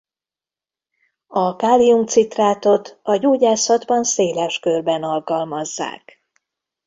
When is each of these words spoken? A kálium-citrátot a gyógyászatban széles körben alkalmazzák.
A 1.27 1.55
kálium-citrátot 1.55 2.99
a 3.03 3.15
gyógyászatban 3.15 4.03
széles 4.03 4.59
körben 4.59 5.03
alkalmazzák. 5.03 6.23